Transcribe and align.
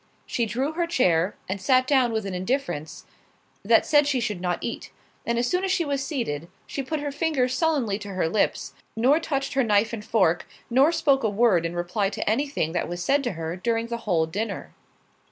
She 0.25 0.47
drew 0.47 0.71
her 0.71 0.87
chair, 0.87 1.35
and 1.47 1.61
sat 1.61 1.85
down 1.85 2.11
with 2.11 2.25
an 2.25 2.33
indifference, 2.33 3.05
that 3.63 3.85
said 3.85 4.07
she 4.07 4.19
should 4.19 4.41
not 4.41 4.57
eat; 4.59 4.89
and 5.27 5.37
as 5.37 5.47
soon 5.47 5.63
as 5.63 5.71
she 5.71 5.85
was 5.85 6.03
seated, 6.03 6.47
she 6.65 6.81
put 6.81 7.01
her 7.01 7.11
fingers 7.11 7.55
sullenly 7.55 7.99
to 7.99 8.15
her 8.15 8.27
lips, 8.27 8.73
nor 8.95 9.19
touched 9.19 9.53
her 9.53 9.63
knife 9.63 9.93
and 9.93 10.03
fork, 10.03 10.47
nor 10.71 10.91
spoke 10.91 11.21
a 11.23 11.29
word 11.29 11.67
in 11.67 11.75
reply 11.75 12.09
to 12.09 12.27
any 12.27 12.47
thing 12.47 12.71
that 12.71 12.89
was 12.89 13.03
said 13.03 13.23
to 13.25 13.33
her 13.33 13.55
during 13.55 13.89
the 13.89 13.97
whole 14.09 14.25
dinner. 14.25 14.73